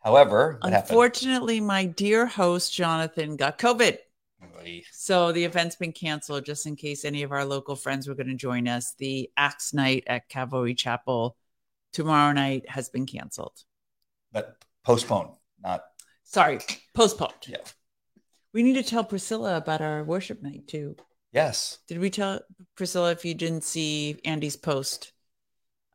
[0.00, 0.90] However, what happened?
[0.90, 3.98] Unfortunately, my dear host, Jonathan, got COVID.
[4.58, 4.82] Oy.
[4.92, 8.26] So the event's been canceled just in case any of our local friends were going
[8.28, 8.94] to join us.
[8.98, 11.36] The Axe night at Calvary Chapel
[11.92, 13.62] tomorrow night has been canceled.
[14.32, 15.30] But postponed,
[15.62, 15.84] not
[16.24, 16.58] Sorry,
[16.94, 17.34] postponed.
[17.46, 17.58] yeah.
[18.52, 20.96] We need to tell Priscilla about our worship night too.
[21.32, 21.78] Yes.
[21.88, 22.40] Did we tell
[22.76, 25.12] Priscilla if you didn't see Andy's post?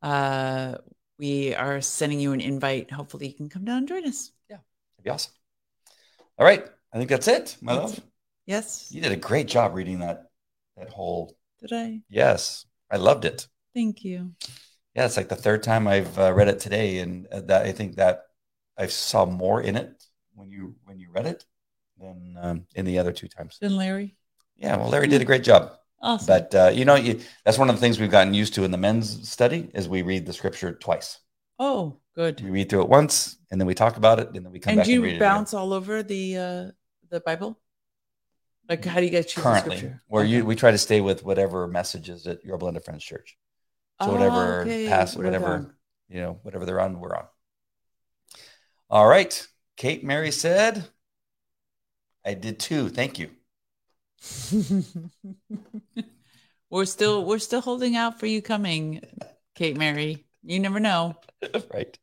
[0.02, 0.76] Uh,
[1.20, 2.92] we are sending you an invite.
[2.92, 4.32] Hopefully, you can come down and join us.
[4.50, 4.58] Yeah,
[4.98, 5.34] that'd be awesome.
[6.38, 6.66] All right.
[6.94, 8.02] I think that's it, my That's- love.
[8.46, 8.88] Yes.
[8.92, 10.24] You did a great job reading that
[10.78, 12.02] that whole Did I?
[12.10, 12.66] yes.
[12.90, 13.46] I loved it.
[13.74, 14.32] Thank you.
[14.96, 17.72] Yeah, it's like the third time I've uh, read it today, and uh, that I
[17.74, 18.22] think that
[18.78, 20.02] I saw more in it
[20.34, 21.44] when you when you read it
[22.00, 23.58] than um, in the other two times.
[23.60, 24.16] Then Larry.
[24.56, 25.74] Yeah, well, Larry did a great job.
[26.02, 26.28] Awesome.
[26.28, 28.72] But uh, you know, you, that's one of the things we've gotten used to in
[28.72, 31.20] the men's study is we read the scripture twice.
[31.60, 32.42] oh, good.
[32.42, 34.72] We read through it once, and then we talk about it, and then we come
[34.72, 36.72] And back do and you bounce all over the uh
[37.10, 37.60] the Bible?
[38.70, 39.78] Like, how do you guys choose currently.
[39.78, 40.04] scripture?
[40.08, 40.32] Where Okay.
[40.34, 43.38] you we try to stay with whatever messages at Yorba Linda Friends Church.
[44.02, 44.88] So Oh, whatever okay.
[44.88, 45.46] pass, Whatever.
[45.46, 45.76] whatever
[46.10, 47.26] you know, whatever they're on, we're on.
[48.90, 50.88] All right, Kate Mary said,
[52.28, 52.90] "I did too.
[52.90, 53.30] Thank you."
[56.70, 59.02] we're still we're still holding out for you coming,
[59.56, 60.26] Kate Mary.
[60.44, 61.16] You never know.
[61.74, 61.98] right.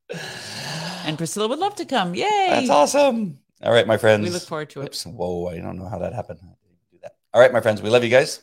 [1.04, 2.14] And Priscilla would love to come.
[2.14, 2.46] Yay!
[2.50, 3.38] That's awesome.
[3.62, 4.24] All right, my friends.
[4.24, 4.86] We look forward to it.
[4.86, 5.06] Oops.
[5.06, 6.40] Whoa, I don't know how that happened.
[6.42, 7.16] I didn't do that.
[7.32, 8.42] All right, my friends, we love you guys.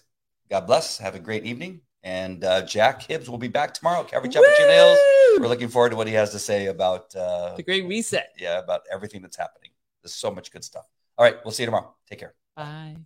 [0.49, 0.97] God bless.
[0.97, 1.81] Have a great evening.
[2.03, 4.03] And uh, Jack Hibbs will be back tomorrow.
[4.03, 4.97] Calvary Chapel Chino Hills.
[4.97, 5.41] Woo!
[5.41, 8.29] We're looking forward to what he has to say about uh, The great reset.
[8.37, 9.69] yeah, about everything that's happening.
[10.01, 10.85] There's so much good stuff.
[11.21, 11.93] All right, we'll see you tomorrow.
[12.09, 12.33] Take care.
[12.55, 13.05] Bye.